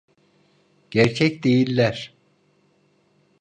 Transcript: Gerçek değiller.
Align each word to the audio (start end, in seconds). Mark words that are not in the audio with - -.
Gerçek 0.91 1.43
değiller. 1.43 2.15